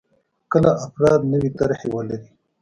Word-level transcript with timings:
کله 0.51 0.71
افراد 0.85 1.21
نوې 1.31 1.49
طرحې 1.59 1.87
ولري. 1.95 2.27